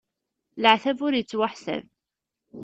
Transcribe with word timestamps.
Leɛtab 0.61 0.99
ur 1.05 1.13
ittwaḥsab. 1.15 1.85